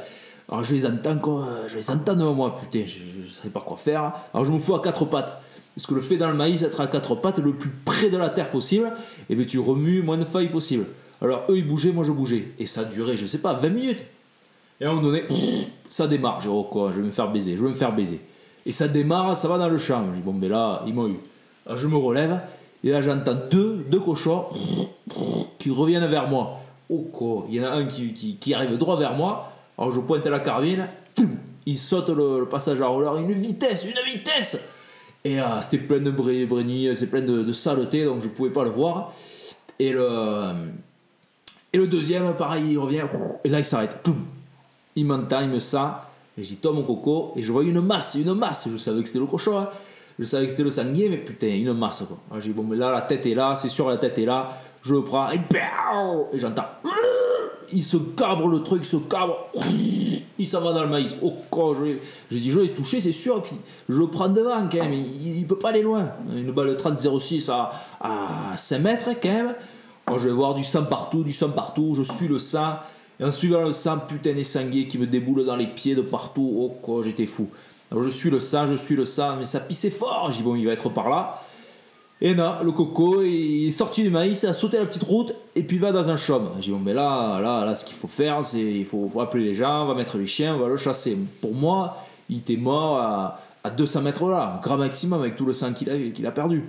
alors 0.49 0.65
je 0.65 0.73
les 0.73 0.87
entends, 0.87 1.19
quoi, 1.19 1.47
je 1.69 1.77
les 1.77 1.91
entends 1.91 2.15
devant 2.15 2.33
moi, 2.33 2.55
putain, 2.55 2.87
je 2.87 3.21
ne 3.21 3.27
savais 3.27 3.51
pas 3.51 3.61
quoi 3.61 3.77
faire. 3.77 4.15
Alors 4.33 4.47
je 4.47 4.53
me 4.53 4.59
fous 4.59 4.75
à 4.75 4.81
quatre 4.81 5.05
pattes. 5.05 5.43
Parce 5.77 5.87
que 5.87 5.93
le 5.93 6.01
fait 6.01 6.17
dans 6.17 6.31
le 6.31 6.35
maïs, 6.35 6.63
être 6.63 6.81
à 6.81 6.87
quatre 6.87 7.17
pattes, 7.17 7.39
le 7.39 7.53
plus 7.53 7.71
près 7.85 8.09
de 8.09 8.17
la 8.17 8.31
terre 8.31 8.49
possible, 8.49 8.95
et 9.29 9.37
bien 9.37 9.45
tu 9.45 9.59
remues 9.59 10.01
moins 10.01 10.17
de 10.17 10.25
feuilles 10.25 10.51
possible. 10.51 10.87
Alors 11.21 11.45
eux 11.51 11.59
ils 11.59 11.67
bougeaient, 11.67 11.93
moi 11.93 12.05
je 12.05 12.13
bougeais. 12.13 12.53
Et 12.59 12.65
ça 12.65 12.81
a 12.81 12.85
duré, 12.85 13.19
je 13.19 13.27
sais 13.27 13.37
pas, 13.37 13.53
20 13.53 13.69
minutes. 13.69 14.05
Et 14.83 14.85
à 14.85 14.89
un 14.89 14.95
moment 14.95 15.07
donné, 15.07 15.23
ça 15.89 16.09
démarre. 16.09 16.41
J'ai 16.41 16.49
dit, 16.49 16.55
oh 16.55 16.65
quoi, 16.65 16.91
je 16.91 17.01
vais 17.01 17.07
me 17.07 17.13
faire 17.13 17.31
baiser, 17.31 17.57
je 17.57 17.63
vais 17.63 17.69
me 17.69 17.75
faire 17.75 17.95
baiser. 17.95 18.21
Et 18.67 18.73
ça 18.73 18.89
démarre, 18.89 19.37
ça 19.37 19.47
va 19.47 19.57
dans 19.57 19.69
le 19.69 19.79
champ. 19.79 20.05
Je 20.11 20.17
dis, 20.17 20.23
bon, 20.23 20.33
mais 20.33 20.49
là, 20.49 20.83
ils 20.89 20.93
m'ont 20.93 21.07
eu. 21.07 21.21
Je 21.73 21.87
me 21.87 21.97
relève, 21.97 22.41
et 22.83 22.91
là, 22.91 23.01
j'entends 23.01 23.39
deux, 23.49 23.87
deux 23.89 24.01
cochons 24.01 24.47
qui 25.61 25.71
reviennent 25.71 26.07
vers 26.07 26.27
moi. 26.27 26.59
Oh 26.91 27.09
quoi, 27.13 27.47
il 27.49 27.55
y 27.55 27.61
en 27.61 27.69
a 27.69 27.71
un 27.71 27.85
qui, 27.85 28.13
qui, 28.13 28.37
qui 28.37 28.55
arrive 28.55 28.77
droit 28.77 28.99
vers 28.99 29.15
moi. 29.15 29.53
Alors, 29.79 29.93
je 29.93 30.01
pointe 30.01 30.27
la 30.27 30.41
carabine, 30.41 30.89
il 31.65 31.79
saute 31.79 32.11
le, 32.11 32.45
passage 32.47 32.81
à 32.81 32.89
roller, 32.89 33.17
une 33.19 33.33
vitesse, 33.33 33.85
une 33.85 34.13
vitesse 34.13 34.59
Et 35.25 35.39
ah, 35.39 35.61
c'était 35.63 35.79
plein 35.79 36.01
de 36.01 36.11
bré- 36.11 36.45
brennies, 36.45 36.89
c'est 36.97 37.07
plein 37.07 37.23
de, 37.23 37.45
de 37.45 37.53
saleté, 37.53 38.05
donc 38.05 38.21
je 38.21 38.27
pouvais 38.27 38.51
pas 38.51 38.65
le 38.65 38.71
voir. 38.71 39.13
Et 39.79 39.93
le, 39.93 40.73
et 41.73 41.79
le 41.79 41.87
deuxième, 41.87 42.35
pareil, 42.35 42.73
il 42.73 42.79
revient, 42.79 43.05
et 43.45 43.49
là, 43.49 43.59
il 43.59 43.65
s'arrête. 43.65 44.11
Il 44.97 45.07
m'entend, 45.07 45.41
il 45.41 45.49
me 45.49 45.59
sent, 45.59 45.79
et 46.37 46.45
j'ai 46.45 46.57
toi 46.57 46.73
mon 46.73 46.83
coco, 46.83 47.33
et 47.37 47.43
je 47.43 47.53
vois 47.53 47.65
une 47.65 47.81
masse, 47.81 48.15
une 48.15 48.35
masse. 48.35 48.69
Je 48.71 48.77
savais 48.77 49.03
que 49.03 49.09
c'était 49.09 49.21
le 49.21 49.27
cochon, 49.27 49.59
hein. 49.59 49.69
je 50.19 50.25
savais 50.25 50.45
que 50.45 50.51
c'était 50.51 50.65
le 50.65 50.71
sanglier, 50.71 51.09
mais 51.09 51.19
putain, 51.19 51.49
une 51.49 51.73
masse 51.73 52.05
quoi. 52.07 52.19
Alors, 52.31 52.43
j'ai 52.43 52.49
dit, 52.49 52.55
bon, 52.55 52.65
mais 52.65 52.77
là, 52.77 52.93
la 52.93 53.03
tête 53.03 53.25
est 53.27 53.35
là, 53.35 53.55
c'est 53.57 53.69
sûr, 53.69 53.89
la 53.89 53.97
tête 53.97 54.19
est 54.19 54.27
là, 54.27 54.59
je 54.83 54.95
le 54.95 55.03
prends, 55.03 55.31
et, 55.31 55.41
et 56.33 56.39
j'entends, 56.39 56.67
il 57.73 57.83
se 57.83 57.97
cabre 57.97 58.49
le 58.49 58.63
truc, 58.63 58.83
il 58.83 58.87
se 58.87 58.97
cabre, 58.99 59.49
il 60.39 60.47
s'en 60.47 60.61
va 60.61 60.73
dans 60.73 60.83
le 60.83 60.89
maïs. 60.89 61.15
Oh, 61.23 61.33
quoi, 61.51 61.75
je 61.75 61.95
j'ai 62.31 62.39
dit, 62.39 62.51
je 62.51 62.61
l'ai 62.61 62.75
touché, 62.75 63.01
c'est 63.01 63.13
sûr, 63.13 63.39
et 63.39 63.43
puis 63.43 63.57
je 63.89 63.95
le 63.95 64.07
prends 64.09 64.29
devant 64.29 64.69
quand 64.69 64.79
même, 64.79 64.93
il, 64.93 65.39
il 65.39 65.47
peut 65.47 65.59
pas 65.59 65.71
aller 65.71 65.83
loin. 65.83 66.11
Une 66.35 66.53
balle 66.53 66.75
30-06 66.75 67.51
à, 67.51 67.71
à 68.01 68.57
5 68.57 68.79
mètres 68.79 69.11
quand 69.23 69.29
même. 69.29 69.55
Alors, 70.07 70.19
je 70.19 70.29
vais 70.29 70.35
voir 70.35 70.55
du 70.55 70.65
sang 70.65 70.85
partout, 70.85 71.23
du 71.23 71.33
sang 71.33 71.51
partout, 71.51 71.95
je 71.95 72.03
suis 72.03 72.29
le 72.29 72.39
sang. 72.39 72.77
En 73.23 73.31
suivant 73.31 73.63
le 73.63 73.73
sang, 73.73 73.99
putain, 74.07 74.33
des 74.33 74.45
sangliers 74.45 74.87
qui 74.87 74.99
me 74.99 75.07
déboulent 75.07 75.45
dans 75.45 75.57
les 75.57 75.67
pieds 75.67 75.95
de 75.95 76.03
partout. 76.03 76.53
Oh, 76.59 76.77
quoi, 76.83 77.03
j'étais 77.03 77.27
fou. 77.27 77.49
Alors, 77.91 78.03
je 78.03 78.09
suis 78.09 78.31
le 78.31 78.41
sang, 78.41 78.67
je 78.67 78.75
suis 78.75 78.97
le 78.97 79.05
sang, 79.05 79.37
mais 79.37 79.45
ça 79.45 79.61
pissait 79.61 79.91
fort. 79.91 80.29
J'ai 80.31 80.39
dit, 80.39 80.43
bon, 80.43 80.55
il 80.57 80.67
va 80.67 80.73
être 80.73 80.89
par 80.89 81.09
là. 81.09 81.41
Et 82.21 82.35
non, 82.35 82.55
le 82.63 82.71
coco, 82.73 83.21
il 83.23 83.67
est 83.67 83.71
sorti 83.73 84.03
du 84.05 84.11
maïs, 84.11 84.43
il 84.45 84.47
a 84.47 84.53
sauté 84.53 84.79
la 84.79 84.87
petite 84.87 85.03
route, 85.03 85.35
et 85.57 85.65
puis 85.65 85.77
il 85.77 85.83
va 85.83 85.91
dans 85.91 86.09
un 86.09 86.17
chaume. 86.17 86.51
J'ai 86.57 86.67
dit, 86.67 86.71
bon, 86.71 86.79
mais 86.79 86.95
là, 86.95 87.41
là, 87.41 87.65
là, 87.65 87.75
ce 87.75 87.85
qu'il 87.85 87.97
faut 87.97 88.07
faire, 88.07 88.43
c'est 88.45 88.61
il 88.63 88.85
faut, 88.85 89.11
appeler 89.21 89.45
les 89.45 89.55
gens, 89.55 89.83
on 89.83 89.87
va 89.87 89.95
mettre 89.95 90.17
les 90.19 90.27
chiens, 90.27 90.55
on 90.55 90.59
va 90.61 90.69
le 90.69 90.77
chasser. 90.77 91.17
Pour 91.41 91.53
moi, 91.53 91.97
il 92.31 92.39
était 92.39 92.57
mort 92.57 92.99
à, 92.99 93.41
à 93.65 93.71
200 93.71 94.03
mètres 94.03 94.25
là, 94.29 94.61
grand 94.63 94.77
maximum, 94.77 95.21
avec 95.21 95.35
tout 95.35 95.45
le 95.45 95.53
sang 95.53 95.73
qu'il 95.73 95.91
a, 95.91 95.99
qu'il 95.99 96.25
a 96.27 96.31
perdu. 96.31 96.63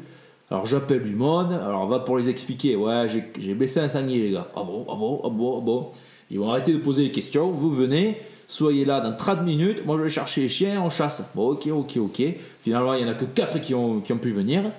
Alors 0.49 0.65
j'appelle 0.65 1.03
du 1.03 1.15
monde, 1.15 1.53
alors 1.53 1.81
on 1.83 1.87
va 1.87 1.99
pour 1.99 2.17
les 2.17 2.29
expliquer. 2.29 2.75
Ouais, 2.75 3.07
j'ai- 3.07 3.31
j'ai 3.39 3.53
blessé 3.53 3.79
un 3.79 3.87
sanglier, 3.87 4.19
les 4.21 4.31
gars. 4.31 4.47
Ah 4.55 4.63
bon, 4.63 4.85
ah 4.91 4.95
bon, 4.95 5.21
ah 5.23 5.29
bon, 5.29 5.57
ah 5.59 5.61
bon. 5.63 5.91
Ils 6.31 6.39
vont 6.39 6.49
arrêter 6.49 6.73
de 6.73 6.77
poser 6.77 7.03
des 7.03 7.11
questions. 7.11 7.51
Vous 7.51 7.69
venez, 7.69 8.19
soyez 8.47 8.85
là 8.85 8.99
dans 8.99 9.15
30 9.15 9.43
minutes. 9.43 9.85
Moi, 9.85 9.97
je 9.97 10.03
vais 10.03 10.09
chercher 10.09 10.41
les 10.41 10.49
chiens, 10.49 10.81
on 10.81 10.89
chasse. 10.89 11.23
Bon, 11.35 11.51
ok, 11.51 11.67
ok, 11.67 11.97
ok. 11.97 12.21
Finalement, 12.63 12.93
il 12.93 13.03
n'y 13.03 13.09
en 13.09 13.13
a 13.13 13.15
que 13.15 13.25
4 13.25 13.59
qui 13.59 13.73
ont, 13.73 14.01
pu 14.01 14.31
venir. 14.31 14.71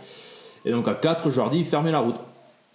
Et 0.64 0.70
donc 0.70 0.88
à 0.88 0.94
4, 0.94 1.30
je 1.30 1.40
leur 1.40 1.50
dis 1.50 1.64
fermez 1.64 1.92
la 1.92 2.00
route. 2.00 2.16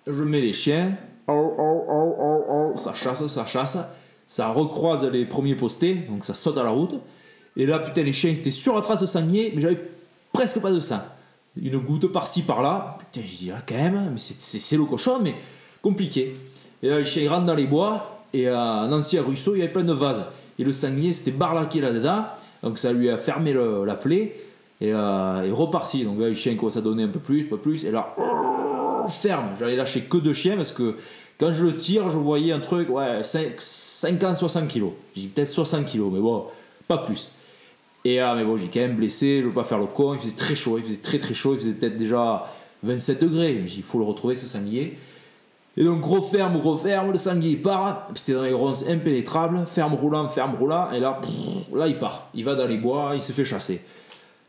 Je 0.07 0.24
mets 0.24 0.42
les 0.42 0.54
chiens. 0.54 0.95
Oh, 1.27 1.54
oh, 1.57 1.83
oh, 1.88 2.16
oh, 2.19 2.44
oh. 2.50 2.77
Ça 2.77 2.94
chasse, 2.94 3.25
ça 3.25 3.45
chasse. 3.45 3.77
Ça 4.25 4.48
recroise 4.50 5.06
les 5.06 5.25
premiers 5.25 5.56
postés, 5.56 5.95
donc 5.95 6.24
ça 6.24 6.36
saute 6.36 6.57
à 6.57 6.63
la 6.63 6.69
route. 6.69 6.95
Et 7.57 7.66
là, 7.66 7.80
putain, 7.80 8.04
les 8.04 8.12
chiens, 8.12 8.30
ils 8.30 8.38
étaient 8.38 8.51
sur 8.51 8.75
la 8.75 8.81
trace 8.81 9.01
de 9.01 9.21
mais 9.21 9.54
j'avais 9.57 9.80
presque 10.31 10.60
pas 10.60 10.71
de 10.71 10.80
sang. 10.80 11.01
Une 11.60 11.80
goutte 11.80 12.12
par-ci, 12.12 12.44
par-là. 12.44 12.98
Putain, 13.00 13.25
je 13.25 13.36
dis, 13.36 13.51
ah, 13.51 13.62
quand 13.68 13.75
même, 13.75 14.18
c'est 14.18 14.77
le 14.77 14.86
cochon, 14.86 15.19
mais 15.21 15.36
compliqué. 15.81 16.36
Et 16.83 16.89
là, 16.89 17.00
les 17.00 17.06
chiens, 17.06 17.24
ils 17.24 17.27
rentrent 17.27 17.48
dans 17.48 17.56
les 17.56 17.66
bois, 17.66 18.19
et 18.34 18.48
à 18.48 18.62
un 18.62 18.92
ancien 18.92 19.22
ruisseau, 19.22 19.56
il 19.56 19.60
y 19.60 19.62
avait 19.64 19.72
plein 19.72 19.84
de 19.84 19.94
vases. 19.94 20.26
Et 20.58 20.64
le 20.64 20.72
sanglier 20.72 21.14
s'était 21.14 21.31
barlaqué 21.31 21.81
là-dedans, 21.81 22.26
donc 22.64 22.78
ça 22.78 22.92
lui 22.92 23.10
a 23.10 23.18
fermé 23.18 23.54
le- 23.54 23.86
la 23.86 23.96
plaie, 23.96 24.36
et, 24.81 24.94
euh, 24.94 25.44
et 25.44 25.52
reparti. 25.52 26.04
Donc 26.06 26.20
là, 26.20 26.28
les 26.30 26.36
chiens 26.36 26.56
commencent 26.56 26.78
à 26.78 26.81
donner 26.81 27.04
un 27.04 27.08
peu 27.10 27.20
plus, 27.20 27.44
un 27.46 27.50
peu 27.50 27.58
plus, 27.58 27.84
et 27.86 27.92
là, 27.92 28.16
ferme. 29.10 29.50
J'allais 29.58 29.76
lâcher 29.76 30.02
que 30.02 30.18
deux 30.18 30.34
chiens, 30.34 30.56
parce 30.56 30.72
que 30.72 30.96
quand 31.40 31.52
je 31.52 31.66
le 31.66 31.74
tire, 31.76 32.10
je 32.10 32.18
voyais 32.18 32.52
un 32.52 32.60
truc, 32.60 32.90
ouais, 32.90 33.22
50-60 33.24 34.68
kilos. 34.68 34.92
J'ai 35.16 35.28
peut-être 35.28 35.48
60 35.48 35.86
kilos, 35.86 36.12
mais 36.14 36.20
bon, 36.20 36.46
pas 36.88 36.98
plus. 36.98 37.31
Et 38.06 38.20
ah, 38.20 38.34
mais 38.36 38.44
bon, 38.46 38.56
j'ai 38.58 38.68
quand 38.68 38.80
même 38.80 38.96
blessé, 38.96 39.40
je 39.42 39.48
veux 39.48 39.54
pas 39.54 39.64
faire 39.64 39.80
le 39.80 39.86
con, 39.88 40.14
il 40.14 40.20
faisait 40.20 40.36
très 40.36 40.56
chaud, 40.56 40.78
il 40.78 40.84
faisait 40.84 40.98
très 41.02 41.18
très 41.18 41.34
chaud, 41.34 41.54
il 41.54 41.60
faisait 41.60 41.72
peut-être 41.74 41.98
déjà 41.98 42.46
27 42.84 43.22
degrés, 43.22 43.60
mais 43.62 43.70
il 43.70 43.84
faut 43.84 44.00
le 44.00 44.06
retrouver 44.06 44.36
ce 44.36 44.48
sanglier. 44.48 44.98
Et 45.80 45.86
donc 45.86 46.02
gros 46.02 46.22
ferme, 46.22 46.60
gros 46.60 46.76
ferme, 46.76 47.14
le 47.14 47.18
sanglier 47.18 47.56
part, 47.56 48.08
c'était 48.14 48.34
dans 48.34 48.44
les 48.44 48.52
ronces 48.52 48.86
impénétrables, 48.86 49.66
ferme 49.66 49.94
roulant, 49.94 50.28
ferme 50.28 50.56
roulant, 50.56 50.92
et 50.92 51.00
là, 51.00 51.22
là 51.74 51.88
il 51.88 51.98
part, 51.98 52.28
il 52.33 52.44
va 52.44 52.54
dans 52.54 52.68
les 52.68 52.76
bois, 52.76 53.12
il 53.16 53.21
se 53.21 53.31
fait 53.31 53.45
chasser. 53.45 53.81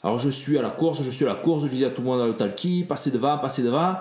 Alors 0.03 0.19
je 0.19 0.29
suis 0.29 0.59
à 0.59 0.63
la 0.63 0.71
course, 0.71 1.03
je 1.03 1.11
suis 1.11 1.25
à 1.25 1.29
la 1.29 1.37
course, 1.37 1.67
je 1.67 1.69
dis 1.69 1.85
à 1.85 1.91
tout 1.91 2.03
le 2.03 2.09
monde 2.09 2.19
dans 2.19 2.27
le 2.27 2.35
talki, 2.35 2.83
passez 2.83 3.13
devant, 3.13 3.39
passez 3.39 3.63
devant. 3.63 3.95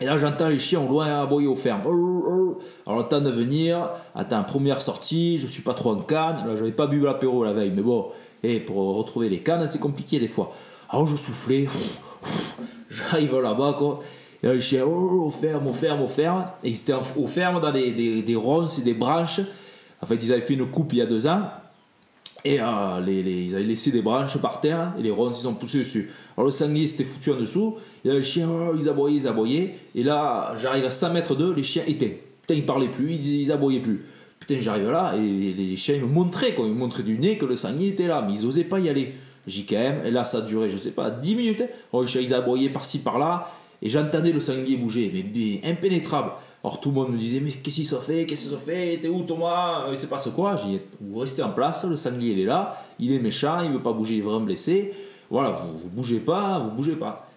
Et 0.00 0.04
là, 0.04 0.18
j'entends 0.18 0.48
les 0.48 0.58
chiens 0.58 0.80
au 0.80 0.88
loin 0.88 1.22
aboyer 1.22 1.46
aux 1.46 1.54
fermes. 1.54 1.80
Alors, 1.82 2.98
le 2.98 3.02
temps 3.04 3.20
de 3.20 3.30
venir, 3.30 3.88
attends, 4.14 4.42
première 4.42 4.82
sortie, 4.82 5.38
je 5.38 5.46
suis 5.46 5.62
pas 5.62 5.74
trop 5.74 5.92
en 5.92 6.00
canne. 6.00 6.38
Là, 6.46 6.56
j'avais 6.56 6.72
pas 6.72 6.86
bu 6.86 7.00
l'apéro 7.00 7.44
la 7.44 7.54
veille, 7.54 7.72
mais 7.74 7.80
bon, 7.80 8.08
et 8.42 8.60
pour 8.60 8.96
retrouver 8.96 9.28
les 9.28 9.38
cannes, 9.38 9.66
c'est 9.66 9.78
compliqué 9.78 10.18
des 10.18 10.28
fois. 10.28 10.50
Alors, 10.90 11.06
je 11.06 11.14
soufflais, 11.14 11.66
j'arrive 12.90 13.38
là-bas, 13.38 13.76
quoi. 13.78 14.00
Et 14.42 14.46
là, 14.46 14.54
les 14.54 14.60
chiens, 14.60 14.84
oh, 14.86 15.24
aux 15.26 15.30
fermes, 15.30 15.66
aux 15.66 15.72
fermes, 15.72 16.02
aux 16.02 16.08
fermes. 16.08 16.46
Et 16.62 16.68
ils 16.70 16.78
étaient 16.80 16.92
en- 16.92 17.00
aux 17.16 17.26
fermes 17.26 17.60
dans 17.60 17.72
des, 17.72 17.92
des, 17.92 18.22
des 18.22 18.36
ronces 18.36 18.78
et 18.78 18.82
des 18.82 18.94
branches. 18.94 19.40
En 20.00 20.06
fait, 20.06 20.16
ils 20.16 20.32
avaient 20.32 20.42
fait 20.42 20.54
une 20.54 20.66
coupe 20.70 20.92
il 20.92 20.98
y 20.98 21.02
a 21.02 21.06
deux 21.06 21.26
ans. 21.26 21.42
Et 22.44 22.60
euh, 22.60 23.00
les, 23.04 23.22
les- 23.22 23.44
ils 23.46 23.54
avaient 23.56 23.64
laissé 23.64 23.90
des 23.90 24.02
branches 24.02 24.38
par 24.38 24.60
terre 24.60 24.92
et 24.98 25.02
les 25.02 25.10
ronces 25.10 25.42
ils 25.42 25.48
ont 25.48 25.54
poussé 25.54 25.78
dessus. 25.78 26.10
Alors 26.36 26.44
le 26.44 26.52
sanglier 26.52 26.86
s'était 26.86 27.04
foutu 27.04 27.32
en 27.32 27.36
dessous, 27.40 27.74
et 28.04 28.08
là, 28.08 28.14
les 28.14 28.22
chiens 28.22 28.48
oh, 28.48 28.74
ils 28.78 28.88
aboyaient, 28.88 29.16
ils 29.16 29.26
aboyaient, 29.26 29.74
et 29.96 30.02
là 30.04 30.54
j'arrive 30.54 30.84
à 30.84 30.90
100 30.90 31.12
mètres 31.12 31.34
d'eux, 31.34 31.52
les 31.52 31.64
chiens 31.64 31.82
étaient. 31.88 32.22
Putain, 32.42 32.54
ils 32.54 32.64
parlaient 32.66 32.90
plus, 32.90 33.10
ils, 33.14 33.40
ils 33.40 33.50
aboyaient 33.50 33.80
plus. 33.80 34.04
Putain, 34.38 34.58
j'arrive 34.60 34.90
là, 34.90 35.14
et 35.16 35.20
les, 35.54 35.76
chiens 35.76 35.96
ils 35.96 36.02
me 36.02 36.06
montraient, 36.06 36.54
quoi, 36.54 36.66
ils 36.66 36.72
me 36.72 36.78
montraient 36.78 37.02
du 37.02 37.18
nez 37.18 37.36
que 37.36 37.46
le 37.46 37.56
sanglier 37.56 37.88
était 37.88 38.06
là, 38.06 38.22
mais 38.24 38.34
ils 38.34 38.46
osaient 38.46 38.62
pas 38.64 38.78
y 38.78 38.88
aller. 38.88 39.14
J'y 39.48 39.64
quand 39.66 39.76
même, 39.76 40.02
et 40.04 40.12
là 40.12 40.22
ça 40.22 40.38
a 40.38 40.40
duré, 40.42 40.68
je 40.70 40.76
sais 40.76 40.92
pas, 40.92 41.10
10 41.10 41.34
minutes. 41.34 41.62
Alors 41.92 42.02
les 42.02 42.06
chiens 42.06 42.20
ils 42.20 42.34
aboyaient 42.34 42.70
par-ci 42.70 43.00
par-là, 43.00 43.50
et 43.82 43.88
j'entendais 43.88 44.32
le 44.32 44.40
sanglier 44.40 44.76
bouger, 44.76 45.10
mais, 45.12 45.60
impénétrable. 45.70 46.32
Alors 46.64 46.80
tout 46.80 46.88
le 46.88 46.94
monde 46.94 47.12
me 47.12 47.18
disait, 47.18 47.40
mais 47.40 47.50
qu'est-ce 47.50 47.76
qu'il 47.76 47.84
se 47.84 47.96
fait? 47.96 48.26
Qu'est-ce 48.26 48.42
qu'il 48.48 48.50
se 48.52 48.56
fait? 48.56 48.98
T'es 49.00 49.08
où 49.08 49.22
Thomas? 49.22 49.86
Il 49.90 49.96
se 49.96 50.06
passe 50.06 50.28
quoi? 50.34 50.56
J'ai 50.56 50.68
dit, 50.68 50.80
vous 51.00 51.18
restez 51.20 51.42
en 51.42 51.50
place, 51.50 51.84
le 51.84 51.94
sanglier 51.96 52.32
il 52.32 52.40
est 52.40 52.44
là, 52.44 52.82
il 52.98 53.12
est 53.12 53.18
méchant, 53.20 53.60
il 53.62 53.70
veut 53.70 53.82
pas 53.82 53.92
bouger, 53.92 54.14
il 54.14 54.18
est 54.18 54.22
vraiment 54.22 54.40
blessé. 54.40 54.92
Voilà, 55.30 55.50
vous, 55.50 55.78
vous 55.78 55.88
bougez 55.90 56.18
pas, 56.18 56.58
vous 56.58 56.70
bougez 56.70 56.96
pas. 56.96 57.28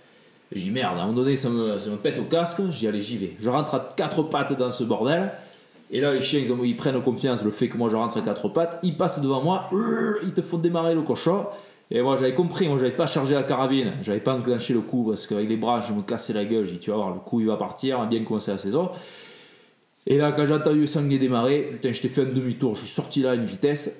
J'ai 0.51 0.63
dit, 0.63 0.71
merde, 0.71 0.97
à 0.97 1.01
un 1.03 1.05
moment 1.07 1.17
donné 1.17 1.35
ça 1.35 1.49
me, 1.49 1.77
ça 1.77 1.89
me 1.91 1.97
pète 1.97 2.17
au 2.17 2.23
casque, 2.23 2.61
j'ai 2.71 2.79
dit, 2.79 2.87
allez, 2.87 3.01
j'y 3.01 3.17
vais. 3.17 3.35
Je 3.39 3.49
rentre 3.49 3.75
à 3.75 3.89
quatre 3.95 4.23
pattes 4.23 4.57
dans 4.57 4.71
ce 4.71 4.83
bordel. 4.83 5.31
Et 5.91 6.01
là, 6.01 6.13
les 6.13 6.21
chiens, 6.21 6.39
ils, 6.39 6.51
ont- 6.53 6.63
ils 6.63 6.75
prennent 6.75 7.01
confiance, 7.01 7.43
le 7.43 7.51
fait 7.51 7.67
que 7.67 7.75
moi 7.77 7.89
je 7.89 7.95
rentre 7.95 8.17
à 8.17 8.21
quatre 8.21 8.47
pattes, 8.49 8.79
ils 8.83 8.95
passent 8.95 9.19
devant 9.21 9.41
moi, 9.43 9.67
ils 10.23 10.33
te 10.33 10.41
font 10.41 10.57
démarrer 10.59 10.93
le 10.95 11.01
cochon. 11.01 11.45
Et 11.91 12.01
moi 12.01 12.15
j'avais 12.15 12.33
compris, 12.33 12.67
moi 12.67 12.77
j'avais 12.77 12.95
pas 12.95 13.07
chargé 13.07 13.33
la 13.33 13.43
carabine, 13.43 13.93
j'avais 14.03 14.19
pas 14.19 14.35
enclenché 14.35 14.73
le 14.73 14.81
coup 14.81 15.05
parce 15.07 15.25
qu'avec 15.25 15.49
les 15.49 15.57
branches 15.57 15.87
je 15.87 15.93
me 15.93 16.01
cassais 16.01 16.33
la 16.33 16.45
gueule, 16.45 16.65
j'ai 16.65 16.73
dit 16.73 16.79
tu 16.79 16.91
vas 16.91 16.97
voir, 16.97 17.11
le 17.11 17.19
coup 17.19 17.39
il 17.39 17.47
va 17.47 17.57
partir, 17.57 17.99
on 17.99 18.03
a 18.03 18.05
bien 18.05 18.23
commencé 18.23 18.51
la 18.51 18.57
saison. 18.59 18.91
Et 20.07 20.17
là, 20.17 20.31
quand 20.31 20.45
j'ai 20.45 20.53
entendu 20.53 20.81
le 20.81 20.87
sanglier 20.87 21.19
démarrer, 21.19 21.69
putain, 21.71 21.91
je 21.91 22.01
t'ai 22.01 22.09
fait 22.09 22.21
un 22.21 22.33
demi-tour, 22.33 22.73
je 22.73 22.81
suis 22.81 22.89
sorti 22.89 23.21
là 23.21 23.31
à 23.31 23.35
une 23.35 23.45
vitesse. 23.45 23.91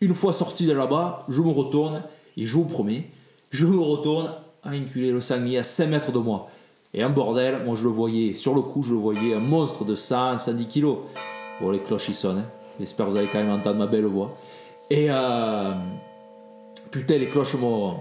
Une 0.00 0.14
fois 0.14 0.32
sorti 0.32 0.66
de 0.66 0.72
là-bas, 0.72 1.24
je 1.28 1.42
me 1.42 1.50
retourne, 1.50 2.02
et 2.36 2.46
je 2.46 2.54
vous 2.54 2.64
promets, 2.64 3.10
je 3.50 3.66
me 3.66 3.78
retourne 3.78 4.32
à 4.62 4.70
inculer 4.70 5.12
le 5.12 5.20
sanglier 5.20 5.58
à 5.58 5.62
5 5.62 5.86
mètres 5.86 6.12
de 6.12 6.18
moi. 6.18 6.48
Et 6.94 7.02
un 7.02 7.10
bordel, 7.10 7.62
moi 7.64 7.74
je 7.74 7.84
le 7.84 7.90
voyais, 7.90 8.32
sur 8.32 8.54
le 8.54 8.62
coup, 8.62 8.82
je 8.82 8.92
le 8.92 8.98
voyais, 8.98 9.34
un 9.34 9.40
monstre 9.40 9.84
de 9.84 9.94
100, 9.94 10.38
110 10.38 10.66
kilos. 10.66 10.98
Bon, 11.60 11.70
les 11.70 11.80
cloches 11.80 12.08
ils 12.08 12.14
sonnent, 12.14 12.38
hein. 12.38 12.50
j'espère 12.78 13.06
que 13.06 13.12
vous 13.12 13.16
allez 13.16 13.28
quand 13.30 13.38
même 13.38 13.50
entendre 13.50 13.78
ma 13.78 13.86
belle 13.86 14.06
voix. 14.06 14.36
Et 14.90 15.08
euh, 15.10 15.72
putain, 16.90 17.18
les 17.18 17.26
cloches, 17.26 17.54
moi, 17.54 17.96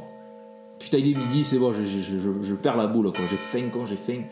putain, 0.80 0.98
il 0.98 1.12
est 1.12 1.18
midi, 1.18 1.44
c'est 1.44 1.58
bon, 1.58 1.74
je, 1.74 2.54
perds 2.56 2.78
la 2.78 2.88
boule, 2.88 3.12
quoi. 3.12 3.26
J'ai 3.30 3.38
faim, 3.38 3.70
quoi, 3.72 3.84
j'ai 3.86 3.98
faim. 3.98 4.24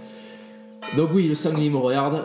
Donc 0.95 1.09
oui, 1.13 1.27
le 1.27 1.35
sanglier 1.35 1.69
me 1.69 1.77
regarde, 1.77 2.23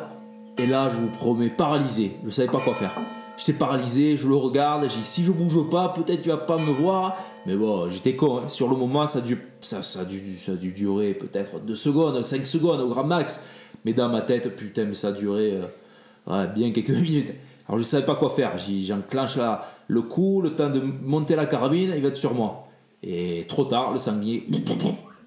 et 0.58 0.66
là, 0.66 0.88
je 0.88 0.98
vous 0.98 1.08
promets, 1.08 1.48
paralysé. 1.48 2.12
Je 2.24 2.30
savais 2.30 2.48
pas 2.48 2.60
quoi 2.60 2.74
faire. 2.74 2.92
J'étais 3.38 3.54
paralysé, 3.54 4.16
je 4.16 4.28
le 4.28 4.34
regarde, 4.34 4.82
j'ai 4.82 4.98
dit, 4.98 5.04
si 5.04 5.24
je 5.24 5.32
bouge 5.32 5.68
pas, 5.70 5.88
peut-être 5.88 6.20
il 6.24 6.28
va 6.28 6.36
pas 6.36 6.58
me 6.58 6.70
voir. 6.70 7.16
Mais 7.46 7.56
bon, 7.56 7.88
j'étais 7.88 8.14
con. 8.14 8.38
hein. 8.38 8.48
Sur 8.48 8.68
le 8.68 8.76
moment, 8.76 9.06
ça 9.06 9.20
a 9.20 9.22
dû, 9.22 9.38
ça, 9.60 9.82
ça 9.82 10.00
ça 10.00 10.52
a 10.52 10.54
dû 10.56 10.72
durer 10.72 11.14
peut-être 11.14 11.58
2 11.60 11.74
secondes, 11.74 12.22
5 12.22 12.44
secondes 12.44 12.80
au 12.80 12.88
grand 12.88 13.04
max. 13.04 13.40
Mais 13.86 13.94
dans 13.94 14.10
ma 14.10 14.20
tête, 14.20 14.54
putain, 14.56 14.84
mais 14.84 14.92
ça 14.92 15.08
a 15.08 15.12
duré 15.12 15.58
euh, 16.28 16.46
bien 16.48 16.70
quelques 16.70 16.90
minutes. 17.00 17.32
Alors 17.68 17.78
je 17.78 17.84
savais 17.84 18.04
pas 18.04 18.16
quoi 18.16 18.30
faire. 18.30 18.52
J'enclenche 18.58 19.38
le 19.88 20.02
coup, 20.02 20.40
le 20.40 20.54
temps 20.54 20.70
de 20.70 20.80
monter 20.80 21.36
la 21.36 21.46
carabine, 21.46 21.92
il 21.94 22.02
va 22.02 22.08
être 22.08 22.16
sur 22.16 22.34
moi. 22.34 22.66
Et 23.02 23.44
trop 23.48 23.64
tard, 23.64 23.92
le 23.92 23.98
sanglier, 23.98 24.46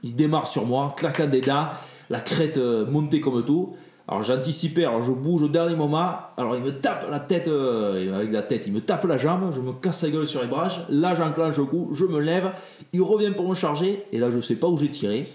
il 0.04 0.16
démarre 0.16 0.48
sur 0.48 0.66
moi, 0.66 0.94
claquant 0.96 1.28
des 1.28 1.42
dents, 1.42 1.68
la 2.10 2.20
crête 2.20 2.58
euh, 2.58 2.86
montée 2.86 3.20
comme 3.20 3.44
tout. 3.44 3.74
Alors 4.08 4.22
j'anticipais, 4.22 4.84
alors 4.84 5.02
je 5.02 5.12
bouge 5.12 5.44
au 5.44 5.48
dernier 5.48 5.76
moment, 5.76 6.14
alors 6.36 6.58
il 6.58 6.62
me 6.62 6.72
tape 6.72 7.08
la 7.10 7.22
tête, 7.22 7.48
euh, 7.48 8.14
avec 8.14 8.34
la 8.34 8.42
tête, 8.42 8.68
il 8.68 8.74
me 8.74 8.82
tape 8.82 9.06
la 9.06 9.16
jambe, 9.16 9.54
je 9.54 9.62
me 9.62 9.72
casse 9.72 10.04
la 10.04 10.10
gueule 10.10 10.28
sur 10.28 10.42
les 10.42 10.48
branches, 10.48 10.82
là 10.90 11.16
j'enclenche 11.16 11.58
le 11.58 11.64
coup, 11.64 11.88
je 11.94 12.04
me 12.04 12.20
lève, 12.20 12.52
il 12.92 13.02
revient 13.02 13.32
pour 13.32 13.48
me 13.48 13.56
charger, 13.56 14.04
et 14.12 14.18
là 14.18 14.30
je 14.30 14.42
sais 14.42 14.58
pas 14.58 14.68
où 14.68 14.78
j'ai 14.78 14.90
tiré, 14.90 15.30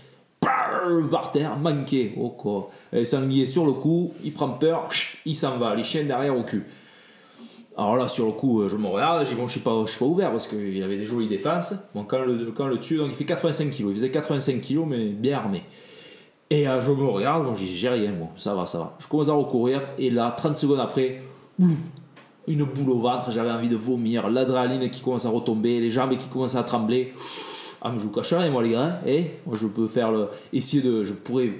par 1.11 1.33
terre, 1.33 1.57
manqué, 1.57 2.15
oh 2.19 2.29
quoi. 2.29 2.69
Et 2.93 3.07
sanglier 3.07 3.47
sur 3.47 3.65
le 3.65 3.73
coup, 3.73 4.13
il 4.23 4.35
prend 4.35 4.51
peur, 4.51 4.89
il 5.25 5.35
s'en 5.35 5.57
va, 5.57 5.75
les 5.75 5.83
chiens 5.83 6.05
derrière 6.05 6.37
au 6.37 6.43
cul. 6.43 6.67
Alors 7.79 7.97
là, 7.97 8.09
sur 8.09 8.27
le 8.27 8.33
coup, 8.33 8.61
euh, 8.61 8.69
je 8.69 8.77
me 8.77 8.89
regarde, 8.89 9.25
j'ai 9.25 9.37
bon, 9.37 9.47
je 9.47 9.53
suis 9.53 9.61
pas, 9.61 9.71
je 9.87 9.91
suis 9.91 10.01
pas 10.01 10.05
ouvert 10.05 10.33
parce 10.33 10.49
qu'il 10.49 10.83
avait 10.83 10.97
des 10.97 11.07
jolies 11.07 11.29
défenses. 11.29 11.75
Bon, 11.95 12.03
quand 12.03 12.19
le, 12.19 12.51
quand 12.51 12.67
le 12.67 12.81
tue, 12.81 12.97
donc 12.97 13.11
il 13.11 13.15
fait 13.15 13.25
85 13.25 13.71
kilos. 13.71 13.93
Il 13.93 13.95
faisait 13.95 14.11
85 14.11 14.61
kilos, 14.61 14.85
mais 14.89 15.05
bien 15.07 15.39
armé. 15.39 15.63
Et 16.51 16.69
euh, 16.69 16.81
je 16.81 16.91
me 16.91 17.05
regarde, 17.05 17.45
bon, 17.45 17.55
j'ai 17.55 17.89
rien, 17.89 18.11
bon, 18.11 18.31
ça 18.37 18.53
va, 18.53 18.67
ça 18.67 18.79
va. 18.79 18.97
Je 18.99 19.07
commence 19.07 19.29
à 19.29 19.35
recourir, 19.35 19.81
et 19.97 20.11
là, 20.11 20.35
30 20.37 20.57
secondes 20.57 20.81
après, 20.81 21.23
une 22.49 22.65
boule 22.65 22.91
au 22.91 22.99
ventre, 22.99 23.31
j'avais 23.31 23.53
envie 23.53 23.69
de 23.69 23.77
vomir, 23.77 24.29
l'adrénaline 24.29 24.91
qui 24.91 25.01
commence 25.01 25.25
à 25.25 25.31
retomber, 25.31 25.79
les 25.79 25.91
jambes 25.91 26.17
qui 26.17 26.27
commencent 26.27 26.57
à 26.57 26.65
trembler. 26.65 27.13
Ah, 27.81 27.93
mais 27.93 27.99
je 28.01 28.05
vous 28.05 28.11
cache 28.11 28.33
rien, 28.33 28.51
moi, 28.51 28.65
les 28.65 28.71
gars, 28.71 28.99
et 29.07 29.35
moi, 29.47 29.57
je 29.57 29.69
peux 29.69 29.87
faire 29.87 30.11
le. 30.11 30.29
Essayer 30.53 30.83
de. 30.83 31.05
Je 31.05 31.15
pourrais. 31.15 31.53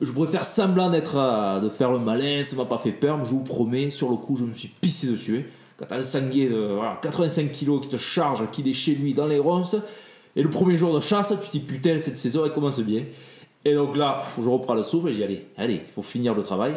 Je, 0.00 0.12
faire 0.26 0.44
semblant 0.44 0.90
d'être. 0.90 1.16
euh, 1.16 1.60
de 1.60 1.68
faire 1.68 1.90
le 1.90 1.98
malin, 1.98 2.42
ça 2.42 2.56
m'a 2.56 2.64
pas 2.66 2.78
fait 2.78 2.92
peur, 2.92 3.16
mais 3.18 3.24
je 3.24 3.30
vous 3.30 3.40
promets, 3.40 3.90
sur 3.90 4.10
le 4.10 4.16
coup, 4.16 4.36
je 4.36 4.44
me 4.44 4.52
suis 4.52 4.68
pissé 4.68 5.06
dessus. 5.06 5.46
Quand 5.78 5.86
t'as 5.86 5.96
le 5.96 6.02
sanglier 6.02 6.48
de 6.48 6.56
voilà, 6.74 6.98
85 7.02 7.50
kilos 7.50 7.80
qui 7.82 7.88
te 7.88 7.96
charge, 7.96 8.42
qui 8.50 8.68
est 8.68 8.72
chez 8.72 8.94
lui 8.94 9.14
dans 9.14 9.26
les 9.26 9.38
ronces, 9.38 9.76
et 10.34 10.42
le 10.42 10.50
premier 10.50 10.76
jour 10.76 10.94
de 10.94 11.00
chasse, 11.00 11.32
tu 11.42 11.46
te 11.48 11.52
dis 11.52 11.60
putain, 11.60 11.98
cette 11.98 12.16
saison 12.16 12.44
elle 12.44 12.52
commence 12.52 12.78
bien. 12.80 13.04
Et 13.64 13.74
donc 13.74 13.96
là, 13.96 14.22
je 14.40 14.48
reprends 14.48 14.74
le 14.74 14.82
souffle 14.82 15.08
et 15.08 15.12
je 15.14 15.22
dis 15.24 15.38
allez, 15.56 15.82
il 15.86 15.92
faut 15.94 16.02
finir 16.02 16.34
le 16.34 16.42
travail. 16.42 16.74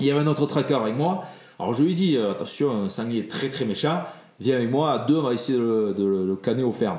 Il 0.00 0.06
y 0.06 0.10
avait 0.10 0.20
un 0.20 0.26
autre 0.26 0.46
tracker 0.46 0.74
avec 0.74 0.96
moi. 0.96 1.24
Alors 1.58 1.74
je 1.74 1.84
lui 1.84 1.94
dis 1.94 2.16
euh, 2.16 2.30
attention, 2.32 2.84
un 2.84 2.88
sanglier 2.88 3.26
très 3.26 3.48
très 3.50 3.64
méchant, 3.64 4.02
viens 4.40 4.56
avec 4.56 4.70
moi, 4.70 4.92
à 4.92 4.98
deux, 5.06 5.16
on 5.16 5.22
va 5.22 5.32
essayer 5.34 5.58
de, 5.58 5.94
le- 5.98 6.36
canner 6.36 6.62
au 6.62 6.72
ferme. 6.72 6.98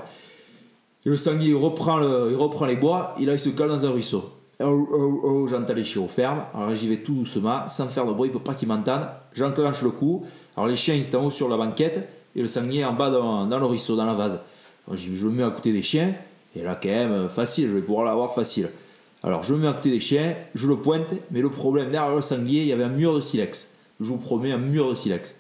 Et 1.06 1.10
le 1.10 1.18
sanglier 1.18 1.50
il 1.52 1.56
reprend, 1.56 1.96
reprend 1.98 2.66
les 2.66 2.76
bois, 2.78 3.14
et 3.20 3.26
là 3.26 3.34
il 3.34 3.40
se 3.40 3.50
cale 3.50 3.70
dans 3.70 3.86
un 3.86 3.90
ruisseau. 3.90 4.30
Oh, 4.60 4.88
oh, 4.92 5.22
oh, 5.24 5.48
j'entends 5.48 5.74
les 5.74 5.84
chiens 5.84 6.04
au 6.04 6.08
ferme. 6.08 6.44
Alors 6.54 6.76
j'y 6.76 6.88
vais 6.88 6.98
tout 6.98 7.14
doucement, 7.14 7.68
sans 7.68 7.88
faire 7.88 8.06
de 8.06 8.14
bruit 8.14 8.30
pour 8.30 8.42
pas 8.42 8.54
qu'ils 8.54 8.68
m'entendent. 8.68 9.08
J'enclenche 9.34 9.82
le 9.82 9.90
coup. 9.90 10.24
Alors 10.56 10.68
les 10.68 10.76
chiens 10.76 10.94
ils 10.94 11.06
étaient 11.06 11.16
en 11.16 11.26
haut 11.26 11.32
sur 11.32 11.50
la 11.50 11.58
banquette, 11.58 12.08
et 12.36 12.42
le 12.42 12.48
sanglier 12.48 12.86
en 12.86 12.94
bas 12.94 13.10
dans, 13.10 13.46
le 13.46 13.66
ruisseau, 13.66 13.96
dans 13.96 14.06
la 14.06 14.14
vase. 14.14 14.40
Je, 14.92 15.14
je 15.14 15.28
le 15.28 15.34
mets 15.34 15.44
à 15.44 15.50
côté 15.50 15.72
des 15.72 15.82
chiens, 15.82 16.14
et 16.56 16.62
là 16.62 16.78
quand 16.82 16.90
même, 16.90 17.12
euh, 17.12 17.30
facile, 17.30 17.68
je 17.70 17.74
vais 17.74 17.82
pouvoir 17.82 18.06
l'avoir 18.06 18.34
facile. 18.34 18.70
Alors 19.24 19.42
je 19.44 19.54
le 19.54 19.60
mets 19.60 19.68
à 19.68 19.74
côté 19.74 19.90
des 19.90 20.00
chiens, 20.00 20.36
je 20.54 20.68
le 20.68 20.76
pointe, 20.76 21.14
mais 21.32 21.42
le 21.42 21.50
problème 21.50 21.90
derrière 21.90 22.16
le 22.16 22.22
sanglier, 22.22 22.62
il 22.62 22.68
y 22.68 22.74
avait 22.74 22.84
un 22.84 22.90
mur 22.90 23.16
de 23.16 23.22
silex. 23.22 23.72
Je 24.00 24.06
vous 24.06 24.18
promets, 24.18 24.52
un 24.52 24.58
mur 24.58 24.90
de 24.90 24.96
silex. 24.96 25.36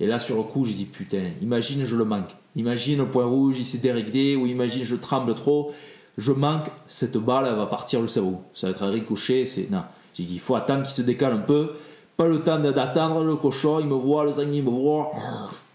Et 0.00 0.06
là, 0.06 0.18
sur 0.18 0.36
le 0.36 0.42
coup, 0.42 0.64
j'ai 0.64 0.72
dit 0.72 0.86
putain, 0.86 1.22
imagine, 1.42 1.84
je 1.84 1.94
le 1.94 2.04
manque. 2.04 2.30
Imagine 2.56 2.98
le 2.98 3.06
point 3.06 3.26
rouge, 3.26 3.56
il 3.58 3.66
s'est 3.66 3.78
déréglé, 3.78 4.34
ou 4.34 4.46
imagine, 4.46 4.82
je 4.82 4.96
tremble 4.96 5.34
trop. 5.34 5.72
Je 6.18 6.32
manque, 6.32 6.66
cette 6.86 7.16
balle, 7.16 7.46
elle 7.48 7.56
va 7.56 7.66
partir, 7.66 8.08
sais 8.08 8.20
où. 8.20 8.38
Ça 8.52 8.66
va 8.66 8.72
être 8.72 8.82
un 8.82 8.90
ricochet, 8.90 9.44
c'est. 9.44 9.70
Non. 9.70 9.82
J'ai 10.14 10.24
dit, 10.24 10.34
il 10.34 10.40
faut 10.40 10.54
attendre 10.54 10.82
qu'il 10.82 10.92
se 10.92 11.02
décale 11.02 11.32
un 11.32 11.38
peu. 11.38 11.72
Pas 12.16 12.26
le 12.26 12.42
temps 12.42 12.58
d'attendre, 12.58 13.24
le 13.24 13.36
cochon, 13.36 13.80
il 13.80 13.86
me 13.86 13.94
voit, 13.94 14.24
le 14.24 14.32
sanglier 14.32 14.60
me 14.62 14.70
voit. 14.70 15.08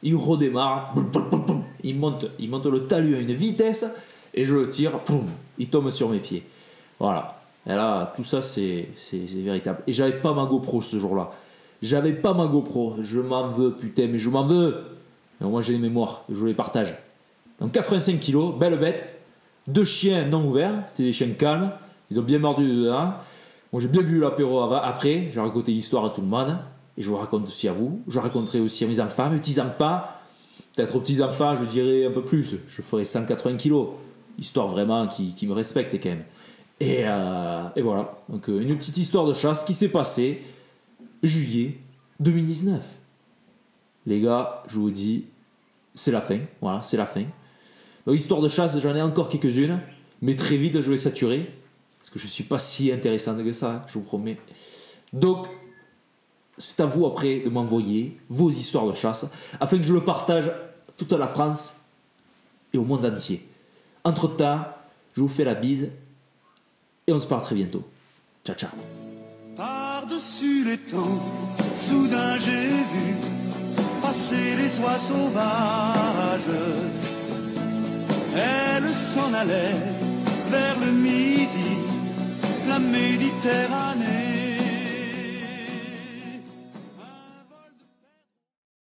Il 0.03 0.15
redémarre. 0.15 0.93
Il 1.83 1.97
monte, 1.97 2.27
il 2.37 2.49
monte 2.49 2.65
le 2.67 2.85
talus 2.85 3.15
à 3.15 3.19
une 3.19 3.31
vitesse, 3.31 3.85
et 4.33 4.45
je 4.45 4.55
le 4.55 4.67
tire, 4.67 4.99
il 5.57 5.69
tombe 5.69 5.89
sur 5.89 6.09
mes 6.09 6.19
pieds. 6.19 6.45
Voilà. 6.99 7.41
Et 7.65 7.73
là, 7.73 8.13
tout 8.15 8.23
ça, 8.23 8.41
c'est 8.41 8.89
véritable. 9.35 9.81
Et 9.87 9.93
j'avais 9.93 10.19
pas 10.19 10.33
ma 10.33 10.45
GoPro 10.45 10.81
ce 10.81 10.99
jour-là. 10.99 11.31
J'avais 11.81 12.13
pas 12.13 12.33
ma 12.33 12.45
GoPro. 12.47 12.95
Je 13.01 13.19
m'en 13.19 13.47
veux, 13.47 13.73
putain, 13.73 14.07
mais 14.07 14.19
je 14.19 14.29
m'en 14.29 14.43
veux. 14.43 14.83
Mais 15.39 15.47
moi, 15.47 15.61
j'ai 15.61 15.73
les 15.73 15.79
mémoires. 15.79 16.23
Je 16.29 16.45
les 16.45 16.53
partage. 16.53 16.95
Donc, 17.59 17.71
85 17.71 18.19
kilos, 18.19 18.55
belle 18.55 18.77
bête. 18.77 19.14
Deux 19.67 19.83
chiens 19.83 20.25
non 20.25 20.47
ouverts. 20.47 20.83
C'était 20.85 21.03
des 21.03 21.13
chiens 21.13 21.29
calmes. 21.31 21.71
Ils 22.11 22.19
ont 22.19 22.23
bien 22.23 22.39
mordu 22.39 22.67
dedans. 22.67 23.15
Moi, 23.71 23.81
j'ai 23.81 23.87
bien 23.87 24.03
bu 24.03 24.19
l'apéro 24.19 24.61
après. 24.61 25.29
J'ai 25.33 25.39
raconté 25.39 25.71
l'histoire 25.71 26.05
à 26.05 26.09
tout 26.11 26.21
le 26.21 26.27
monde. 26.27 26.57
Et 26.97 27.01
je 27.01 27.09
vous 27.09 27.17
raconte 27.17 27.43
aussi 27.43 27.67
à 27.67 27.73
vous. 27.73 28.01
Je 28.07 28.19
raconterai 28.19 28.59
aussi 28.59 28.83
à 28.83 28.87
mes 28.87 28.99
enfants, 28.99 29.29
mes 29.29 29.37
petits-enfants. 29.37 30.01
Peut-être 30.75 30.95
aux 30.95 30.99
petits-enfants, 30.99 31.55
je 31.55 31.65
dirais 31.65 32.05
un 32.05 32.11
peu 32.11 32.23
plus. 32.23 32.55
Je 32.67 32.81
ferai 32.81 33.05
180 33.05 33.57
kilos. 33.57 33.89
Histoire 34.37 34.67
vraiment 34.67 35.07
qui, 35.07 35.33
qui 35.33 35.47
me 35.47 35.53
respecte 35.53 35.93
quand 36.01 36.09
même. 36.09 36.23
Et, 36.79 37.01
euh, 37.05 37.67
et 37.75 37.81
voilà. 37.81 38.11
Donc, 38.29 38.49
euh, 38.49 38.61
une 38.61 38.77
petite 38.77 38.97
histoire 38.97 39.25
de 39.25 39.33
chasse 39.33 39.63
qui 39.63 39.73
s'est 39.73 39.89
passée 39.89 40.41
juillet 41.23 41.77
2019. 42.19 42.83
Les 44.05 44.21
gars, 44.21 44.63
je 44.67 44.79
vous 44.79 44.91
dis, 44.91 45.25
c'est 45.95 46.11
la 46.11 46.21
fin. 46.21 46.39
Voilà, 46.61 46.81
c'est 46.81 46.97
la 46.97 47.05
fin. 47.05 47.23
Donc, 48.05 48.15
histoire 48.15 48.41
de 48.41 48.47
chasse, 48.47 48.79
j'en 48.79 48.95
ai 48.95 49.01
encore 49.01 49.29
quelques-unes. 49.29 49.81
Mais 50.21 50.35
très 50.35 50.57
vite, 50.57 50.81
je 50.81 50.89
vais 50.89 50.97
saturer. 50.97 51.51
Parce 51.99 52.09
que 52.09 52.19
je 52.19 52.27
suis 52.27 52.43
pas 52.43 52.59
si 52.59 52.91
intéressant 52.91 53.35
que 53.35 53.51
ça, 53.51 53.71
hein, 53.71 53.81
je 53.87 53.93
vous 53.93 54.05
promets. 54.05 54.37
Donc, 55.11 55.47
c'est 56.57 56.79
à 56.81 56.85
vous 56.85 57.05
après 57.05 57.39
de 57.39 57.49
m'envoyer 57.49 58.17
vos 58.29 58.49
histoires 58.49 58.87
de 58.87 58.93
chasse 58.93 59.25
afin 59.59 59.77
que 59.77 59.83
je 59.83 59.93
le 59.93 60.03
partage 60.03 60.47
à 60.47 60.91
toute 60.97 61.11
la 61.11 61.27
France 61.27 61.75
et 62.73 62.77
au 62.77 62.85
monde 62.85 63.05
entier. 63.05 63.47
Entre 64.03 64.27
temps, 64.27 64.65
je 65.15 65.21
vous 65.21 65.27
fais 65.27 65.43
la 65.43 65.55
bise 65.55 65.89
et 67.07 67.13
on 67.13 67.19
se 67.19 67.27
parle 67.27 67.41
très 67.41 67.55
bientôt. 67.55 67.83
Ciao, 68.45 68.55
ciao. 68.55 68.71
Par-dessus 69.55 70.65
les 70.65 70.77
temps, 70.77 70.99
soudain 71.75 72.35
j'ai 72.35 72.67
vu 72.67 73.15
passer 74.01 74.55
les 74.57 74.79
oies 74.79 74.99
sauvages. 74.99 76.51
Elles 78.35 78.93
s'en 78.93 79.33
allaient 79.33 79.79
vers 80.51 80.77
le 80.81 80.91
midi, 80.91 81.77
la 82.67 82.79
Méditerranée. 82.79 84.44